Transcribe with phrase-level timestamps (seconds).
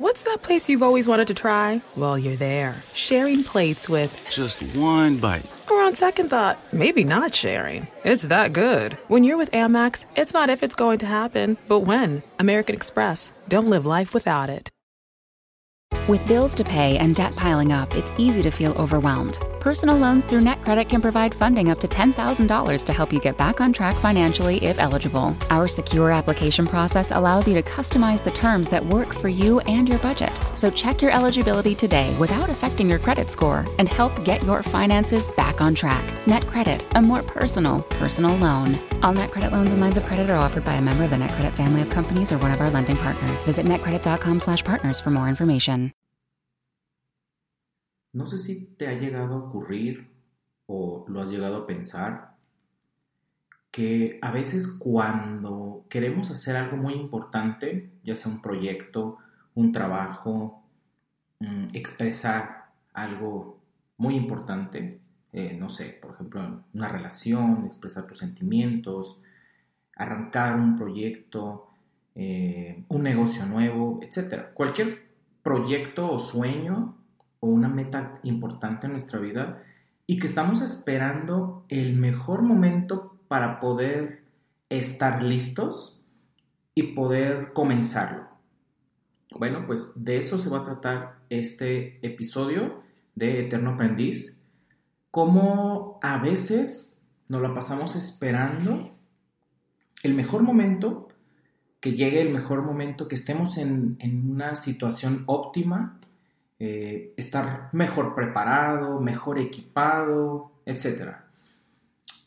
[0.00, 1.82] What's that place you've always wanted to try?
[1.94, 5.44] Well, you're there, sharing plates with Just one bite.
[5.70, 7.86] Or on second thought, maybe not sharing.
[8.02, 8.94] It's that good.
[9.08, 12.22] When you're with Amex, it's not if it's going to happen, but when.
[12.38, 13.30] American Express.
[13.48, 14.70] Don't live life without it.
[16.08, 19.38] With bills to pay and debt piling up, it's easy to feel overwhelmed.
[19.60, 23.60] Personal loans through NetCredit can provide funding up to $10,000 to help you get back
[23.60, 25.36] on track financially if eligible.
[25.50, 29.86] Our secure application process allows you to customize the terms that work for you and
[29.86, 30.40] your budget.
[30.54, 35.28] So check your eligibility today without affecting your credit score and help get your finances
[35.28, 36.08] back on track.
[36.24, 38.78] NetCredit, a more personal, personal loan.
[39.02, 41.52] All NetCredit loans and lines of credit are offered by a member of the NetCredit
[41.52, 43.44] family of companies or one of our lending partners.
[43.44, 45.92] Visit netcredit.com/partners for more information.
[48.12, 50.10] No sé si te ha llegado a ocurrir
[50.66, 52.30] o lo has llegado a pensar
[53.70, 59.18] que a veces cuando queremos hacer algo muy importante, ya sea un proyecto,
[59.54, 60.64] un trabajo,
[61.38, 63.60] mm, expresar algo
[63.96, 65.00] muy importante,
[65.32, 69.20] eh, no sé, por ejemplo, una relación, expresar tus sentimientos,
[69.94, 71.68] arrancar un proyecto,
[72.14, 74.52] eh, un negocio nuevo, etc.
[74.54, 75.10] Cualquier
[75.42, 76.96] proyecto o sueño
[77.40, 79.62] o una meta importante en nuestra vida
[80.06, 84.24] y que estamos esperando el mejor momento para poder
[84.68, 86.00] estar listos
[86.74, 88.28] y poder comenzarlo.
[89.38, 92.82] Bueno, pues de eso se va a tratar este episodio
[93.14, 94.42] de Eterno Aprendiz.
[95.10, 98.90] Cómo a veces nos la pasamos esperando
[100.02, 101.08] el mejor momento,
[101.78, 106.00] que llegue el mejor momento, que estemos en, en una situación óptima
[106.62, 111.16] eh, estar mejor preparado, mejor equipado, etc.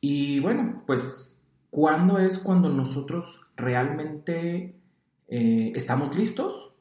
[0.00, 4.76] Y bueno, pues, ¿cuándo es cuando nosotros realmente
[5.26, 6.76] eh, estamos listos?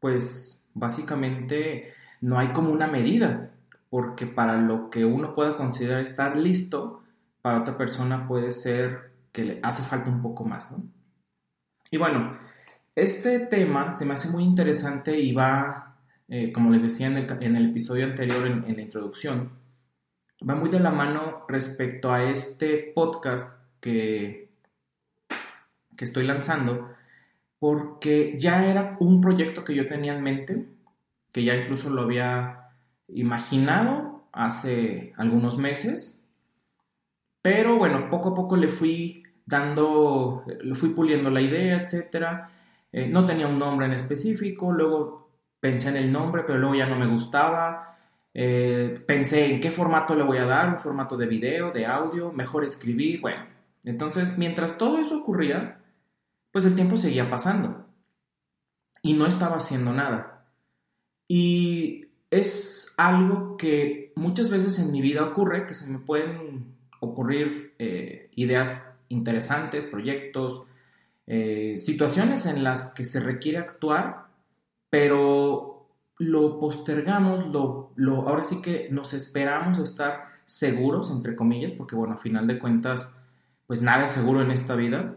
[0.00, 3.52] Pues básicamente no hay como una medida,
[3.88, 7.04] porque para lo que uno pueda considerar estar listo,
[7.40, 10.82] para otra persona puede ser que le hace falta un poco más, ¿no?
[11.88, 12.36] Y bueno,
[12.96, 15.89] este tema se me hace muy interesante y va
[16.32, 19.50] eh, como les decía en el, episodio anterior, en, la introducción,
[20.48, 24.52] va muy de la mano respecto a este podcast que,
[25.96, 26.88] que estoy lanzando,
[27.58, 30.68] porque ya era un proyecto que yo tenía en mente,
[31.32, 32.68] que ya incluso lo había
[33.08, 36.30] imaginado hace algunos meses,
[37.42, 42.44] pero bueno, poco a poco le fui dando, le fui puliendo la idea, etc.
[42.92, 45.29] Eh, no tenía un nombre en específico, luego
[45.60, 47.96] pensé en el nombre, pero luego ya no me gustaba.
[48.32, 52.32] Eh, pensé en qué formato le voy a dar, un formato de video, de audio,
[52.32, 53.44] mejor escribir, bueno.
[53.84, 55.80] Entonces, mientras todo eso ocurría,
[56.52, 57.86] pues el tiempo seguía pasando
[59.02, 60.46] y no estaba haciendo nada.
[61.28, 67.74] Y es algo que muchas veces en mi vida ocurre, que se me pueden ocurrir
[67.78, 70.66] eh, ideas interesantes, proyectos,
[71.26, 74.29] eh, situaciones en las que se requiere actuar
[74.90, 75.70] pero
[76.18, 82.14] lo postergamos, lo, lo, ahora sí que nos esperamos estar seguros, entre comillas, porque bueno,
[82.14, 83.16] a final de cuentas,
[83.66, 85.16] pues nada es seguro en esta vida.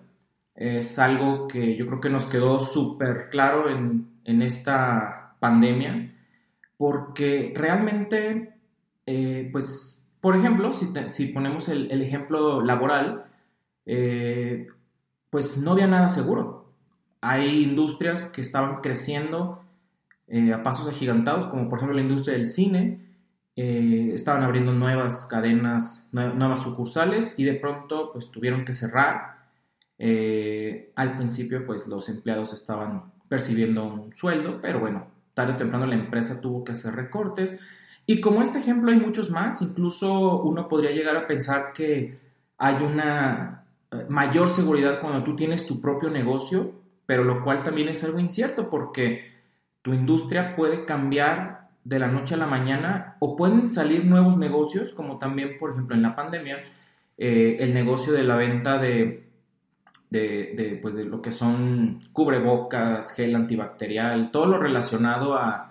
[0.55, 6.15] Es algo que yo creo que nos quedó súper claro en, en, esta pandemia,
[6.77, 8.53] porque realmente,
[9.07, 13.25] eh, pues, por ejemplo, si, si ponemos el, el, ejemplo laboral,
[13.87, 14.67] eh,
[15.31, 16.71] pues no había nada seguro.
[17.19, 19.62] Hay industrias que estaban creciendo
[20.27, 22.99] eh, a pasos agigantados, como por ejemplo la industria del cine.
[23.55, 29.47] Eh, estaban abriendo nuevas cadenas, nuevas sucursales y de pronto pues tuvieron que cerrar.
[29.99, 35.85] Eh, al principio pues los empleados estaban percibiendo un sueldo, pero bueno, tarde o temprano
[35.85, 37.59] la empresa tuvo que hacer recortes.
[38.05, 42.17] Y como este ejemplo hay muchos más, incluso uno podría llegar a pensar que
[42.57, 43.65] hay una
[44.09, 46.71] mayor seguridad cuando tú tienes tu propio negocio,
[47.05, 49.32] pero lo cual también es algo incierto porque
[49.83, 54.93] tu industria puede cambiar de la noche a la mañana o pueden salir nuevos negocios,
[54.93, 56.63] como también, por ejemplo, en la pandemia,
[57.17, 59.27] eh, el negocio de la venta de,
[60.09, 65.69] de, pues de lo que son cubrebocas, gel antibacterial, todo lo relacionado a,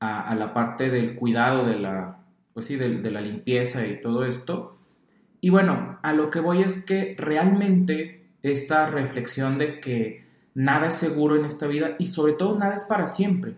[0.00, 2.20] la parte del cuidado de la,
[2.54, 4.74] pues sí, de la limpieza y todo esto.
[5.42, 10.24] Y bueno, a lo que voy es que realmente esta reflexión de que
[10.60, 13.54] nada es seguro en esta vida y sobre todo nada es para siempre.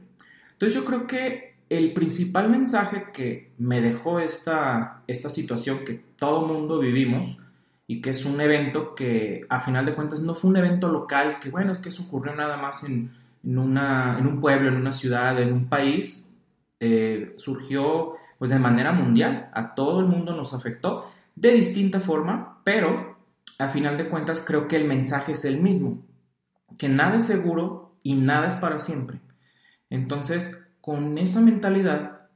[0.52, 6.46] Entonces yo creo que el principal mensaje que me dejó esta, esta situación que todo
[6.46, 7.38] mundo vivimos
[7.88, 11.38] y que es un evento que a final de cuentas no fue un evento local,
[11.40, 13.10] que bueno, es que eso ocurrió nada más en,
[13.42, 16.32] en, una, en un pueblo, en una ciudad, en un país,
[16.78, 22.60] eh, surgió pues de manera mundial, a todo el mundo nos afectó de distinta forma,
[22.62, 23.16] pero
[23.58, 26.02] a final de cuentas creo que el mensaje es el mismo,
[26.78, 29.20] que nada es seguro y nada es para siempre.
[29.90, 32.28] Entonces, con esa mentalidad,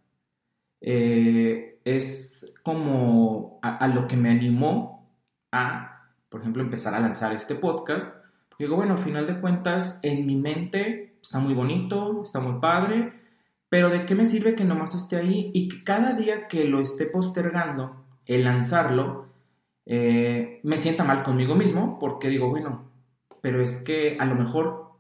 [0.81, 5.09] eh, es como a, lo que me animó
[5.53, 8.23] a, por ejemplo, empezar a lanzar este podcast.
[8.49, 12.61] Porque digo, bueno, a final de cuentas, en mi mente está muy bonito, está muy
[12.61, 13.13] padre,
[13.69, 16.81] pero ¿de qué me sirve que nomás esté ahí y que cada día que lo
[16.81, 19.27] esté postergando, el lanzarlo,
[19.87, 21.99] eh, me sienta mal conmigo mismo?
[21.99, 22.91] Porque digo, bueno,
[23.47, 24.91] pero es que a lo mejor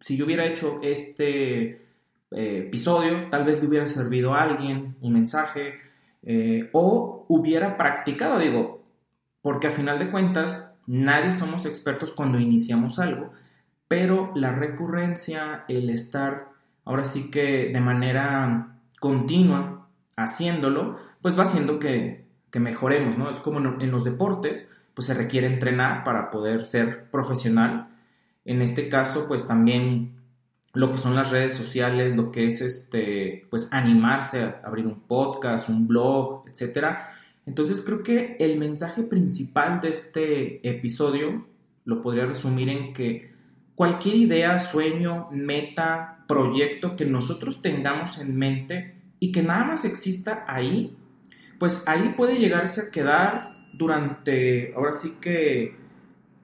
[0.00, 1.86] si yo hubiera hecho este
[2.32, 5.74] eh, episodio, tal vez le hubiera servido a alguien un mensaje
[6.24, 8.82] eh, o hubiera practicado, digo,
[9.40, 13.30] porque a final de cuentas nadie somos expertos cuando iniciamos algo,
[13.86, 16.48] pero la recurrencia, el estar
[16.84, 23.30] ahora sí que de manera continua haciéndolo, pues va haciendo que, que mejoremos, ¿no?
[23.30, 27.91] Es como en los deportes, pues se requiere entrenar para poder ser profesional.
[28.44, 30.16] En este caso, pues también
[30.74, 35.00] lo que son las redes sociales, lo que es este, pues animarse a abrir un
[35.00, 37.10] podcast, un blog, etcétera.
[37.44, 41.46] Entonces creo que el mensaje principal de este episodio
[41.84, 43.32] lo podría resumir en que
[43.74, 50.44] cualquier idea, sueño, meta, proyecto que nosotros tengamos en mente y que nada más exista
[50.48, 50.96] ahí,
[51.58, 55.76] pues ahí puede llegarse a quedar durante, ahora sí que,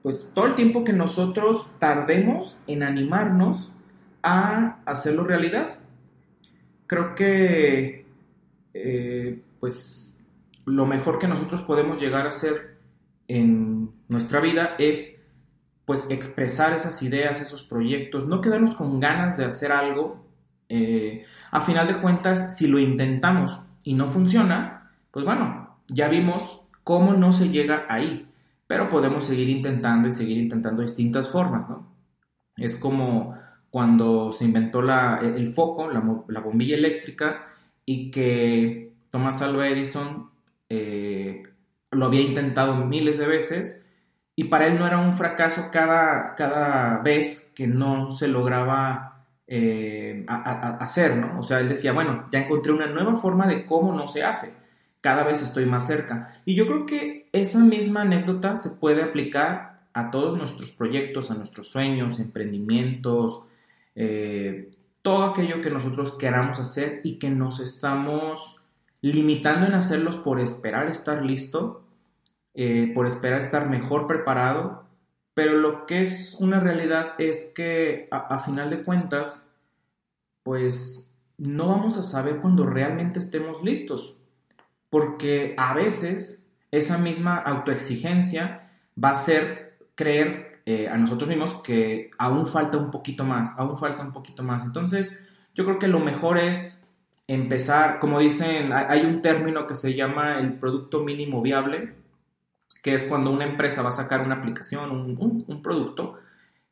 [0.01, 3.73] pues todo el tiempo que nosotros tardemos en animarnos
[4.23, 5.79] a hacerlo realidad.
[6.87, 8.05] Creo que
[8.73, 10.23] eh, pues
[10.65, 12.77] lo mejor que nosotros podemos llegar a hacer
[13.27, 15.31] en nuestra vida es
[15.85, 20.23] pues expresar esas ideas, esos proyectos, no quedarnos con ganas de hacer algo.
[20.69, 26.67] Eh, a final de cuentas, si lo intentamos y no funciona, pues bueno, ya vimos
[26.83, 28.28] cómo no se llega ahí,
[28.69, 31.91] pero podemos seguir intentando y seguir intentando distintas formas, ¿no?
[32.55, 33.35] Es como
[33.71, 34.81] cuando se inventó
[35.21, 37.47] el foco, la, bombilla eléctrica,
[37.83, 40.29] y que Thomas Alva Edison
[40.69, 41.41] eh,
[41.89, 43.87] lo había intentado miles de veces,
[44.35, 50.27] y para él no era un fracaso cada, cada vez que no se lograba eh,
[50.27, 51.39] hacer, ¿no?
[51.39, 54.55] O sea, él decía, bueno, ya encontré una nueva forma de cómo no se hace,
[55.01, 56.39] cada vez estoy más cerca.
[56.45, 61.35] Y yo creo que esa misma anécdota se puede aplicar a todos nuestros proyectos, a
[61.35, 63.45] nuestros sueños, emprendimientos,
[63.95, 64.71] eh,
[65.01, 68.61] todo aquello que nosotros queramos hacer y que nos estamos
[69.01, 71.83] limitando en hacerlos por esperar estar listo,
[72.53, 74.83] eh, por esperar estar mejor preparado,
[75.33, 79.49] pero lo que es una realidad es que a, final de cuentas,
[80.43, 84.17] pues no vamos a saber cuando realmente estemos listos,
[84.89, 88.71] porque a veces esa misma autoexigencia
[89.01, 93.77] va a ser creer eh, a nosotros mismos que aún falta un poquito más, aún
[93.77, 94.63] falta un poquito más.
[94.63, 95.17] Entonces,
[95.55, 96.95] yo creo que lo mejor es
[97.27, 101.93] empezar, como dicen, hay un término que se llama el producto mínimo viable,
[102.81, 106.17] que es cuando una empresa va a sacar una aplicación, un, producto,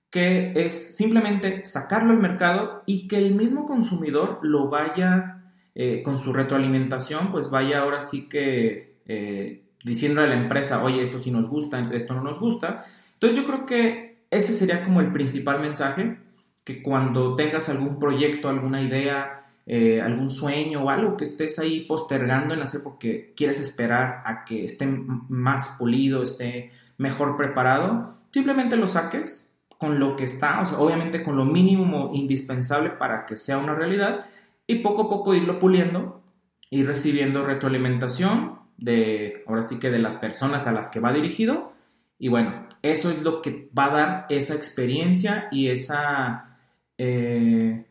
[0.09, 5.43] que es simplemente sacarlo al mercado y que el mismo consumidor lo vaya
[5.75, 11.01] eh, con su retroalimentación, pues vaya ahora sí que eh, diciéndole a la empresa, oye,
[11.01, 15.01] esto sí nos gusta, esto no nos gusta, entonces yo creo que ese sería como
[15.01, 16.17] el principal mensaje,
[16.63, 21.81] que cuando tengas algún proyecto, alguna idea, eh, algún sueño o algo que estés ahí
[21.81, 28.75] postergando en hacer porque quieres esperar a que esté más pulido, esté mejor preparado, simplemente
[28.75, 33.37] lo saques con lo que está, o sea, obviamente con lo mínimo indispensable para que
[33.37, 34.25] sea una realidad
[34.65, 36.21] y poco a poco irlo puliendo,
[36.69, 41.73] ir recibiendo retroalimentación de, ahora sí que de las personas a las que va dirigido.
[42.19, 46.57] Y bueno, eso es lo que va a dar esa experiencia y esa,
[46.97, 47.85] eh,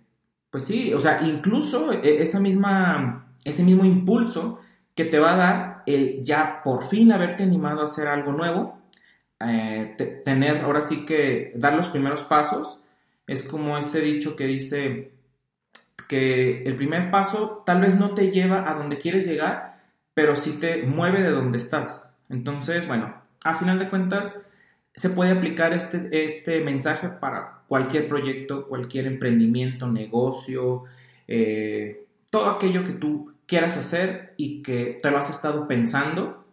[0.50, 4.60] pues sí, o sea, incluso e, esa misma, ese mismo impulso
[4.94, 8.80] que te va a dar el ya por fin haberte animado a hacer algo nuevo,
[9.40, 12.80] eh, tener ahora sí que dar los primeros pasos,
[13.26, 15.12] es como ese dicho que dice
[16.08, 19.75] que el primer paso tal vez no te lleva a donde quieres llegar,
[20.16, 22.18] pero sí te mueve de donde estás.
[22.30, 24.40] Entonces, bueno, a final de cuentas,
[24.94, 30.84] se puede aplicar este, este mensaje para cualquier proyecto, cualquier emprendimiento, negocio,
[31.28, 36.46] eh, todo aquello que tú quieras hacer y que te lo has estado pensando.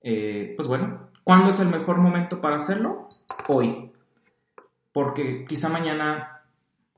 [0.00, 3.08] Eh, pues bueno, ¿cuándo es el mejor momento para hacerlo?
[3.48, 3.90] Hoy.
[4.92, 6.42] Porque quizá mañana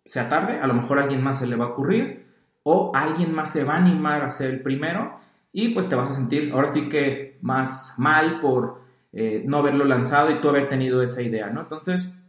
[0.04, 2.26] sea tarde, a lo mejor a alguien más se le va a ocurrir
[2.62, 6.10] o alguien más se va a animar a ser el primero y pues te vas
[6.10, 10.68] a sentir ahora sí que más mal por eh, no haberlo lanzado y tú haber
[10.68, 11.62] tenido esa idea, ¿no?
[11.62, 12.22] Entonces,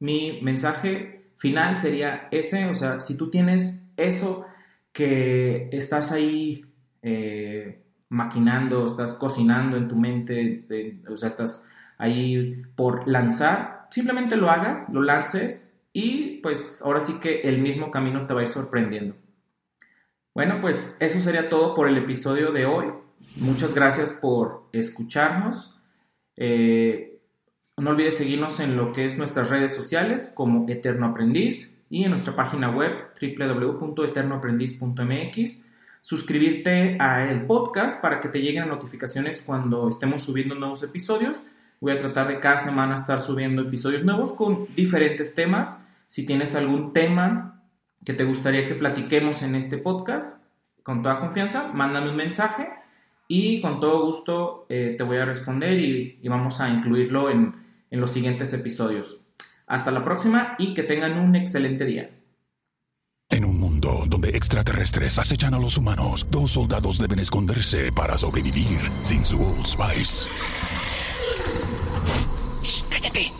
[0.00, 4.46] mi mensaje final sería ese, o sea, si tú tienes eso
[4.92, 6.64] que estás ahí
[7.02, 14.50] eh, maquinando, estás cocinando en tu mente, o sea, estás ahí por lanzar, simplemente lo
[14.50, 18.48] hagas, lo lances y pues ahora sí que el mismo camino te va a ir
[18.48, 19.14] sorprendiendo.
[20.34, 22.86] Bueno, pues eso sería todo por el episodio de hoy.
[23.36, 25.80] Muchas gracias por escucharnos.
[26.36, 27.20] Eh,
[27.76, 32.10] no olvides seguirnos en lo que es nuestras redes sociales como Eterno Aprendiz y en
[32.10, 35.70] nuestra página web www.eternoaprendiz.mx.
[36.02, 41.40] Suscribirte a el podcast para que te lleguen notificaciones cuando estemos subiendo nuevos episodios.
[41.80, 45.86] Voy a tratar de cada semana estar subiendo episodios nuevos con diferentes temas.
[46.08, 47.62] Si tienes algún tema
[48.04, 50.44] que te gustaría que platiquemos en este podcast,
[50.82, 52.68] con toda confianza, mándame un mensaje
[53.26, 57.54] y con todo gusto eh, te voy a responder y, vamos a incluirlo en,
[57.90, 59.20] en los siguientes episodios.
[59.66, 62.10] Hasta la próxima y que tengan un excelente día.
[63.30, 68.78] En un mundo donde extraterrestres acechan a los humanos, dos soldados deben esconderse para sobrevivir
[69.02, 70.28] sin su Old Spice.
[72.90, 73.32] ¡Cállate!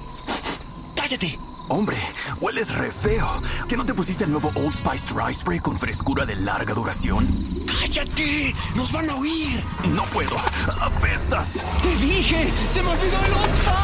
[0.96, 1.53] ¡Cállate!
[1.68, 1.96] Hombre,
[2.40, 3.26] hueles re feo.
[3.68, 7.26] ¿Que no te pusiste el nuevo Old Spice Dry Spray con frescura de larga duración?
[7.66, 8.54] ¡Cállate!
[8.74, 9.62] ¡Nos van a oír!
[9.88, 10.36] No puedo.
[10.80, 11.64] ¡Apestas!
[11.82, 12.52] ¡Te dije!
[12.68, 13.74] ¡Se me olvidó el Old Spice!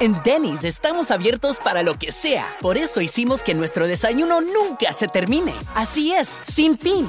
[0.00, 2.46] En Denny's estamos abiertos para lo que sea.
[2.60, 5.54] Por eso hicimos que nuestro desayuno nunca se termine.
[5.74, 7.08] Así es, sin fin.